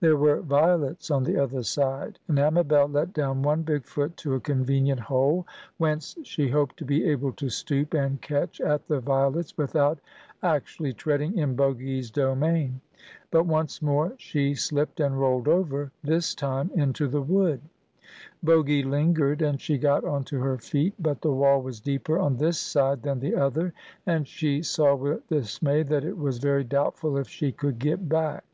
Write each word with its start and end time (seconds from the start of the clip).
There 0.00 0.18
were 0.18 0.42
violets 0.42 1.10
on 1.10 1.24
the 1.24 1.38
other 1.38 1.62
side, 1.62 2.18
and 2.28 2.38
Amabel 2.38 2.88
let 2.88 3.14
down 3.14 3.40
one 3.40 3.62
big 3.62 3.86
foot 3.86 4.18
to 4.18 4.34
a 4.34 4.40
convenient 4.40 5.00
hole, 5.00 5.46
whence 5.78 6.14
she 6.24 6.46
hoped 6.46 6.76
to 6.76 6.84
be 6.84 7.04
able 7.06 7.32
to 7.32 7.48
stoop 7.48 7.94
and 7.94 8.20
catch 8.20 8.60
at 8.60 8.86
the 8.86 9.00
violets 9.00 9.56
without 9.56 9.98
actually 10.42 10.92
treading 10.92 11.38
in 11.38 11.56
Bogy's 11.56 12.10
domain. 12.10 12.82
But 13.30 13.44
once 13.46 13.80
more 13.80 14.12
she 14.18 14.52
slipped 14.54 15.00
and 15.00 15.18
rolled 15.18 15.48
over,—this 15.48 16.34
time 16.34 16.70
into 16.74 17.08
the 17.08 17.22
wood. 17.22 17.62
Bogy 18.44 18.82
lingered, 18.84 19.40
and 19.40 19.58
she 19.58 19.78
got 19.78 20.04
on 20.04 20.22
to 20.24 20.38
her 20.40 20.58
feet; 20.58 20.92
but 20.98 21.22
the 21.22 21.32
wall 21.32 21.62
was 21.62 21.80
deeper 21.80 22.18
on 22.18 22.36
this 22.36 22.58
side 22.58 23.02
than 23.04 23.20
the 23.20 23.34
other, 23.36 23.72
and 24.04 24.28
she 24.28 24.60
saw 24.60 24.94
with 24.94 25.26
dismay 25.28 25.82
that 25.84 26.04
it 26.04 26.18
was 26.18 26.36
very 26.40 26.62
doubtful 26.62 27.16
if 27.16 27.30
she 27.30 27.52
could 27.52 27.78
get 27.78 28.06
back. 28.06 28.44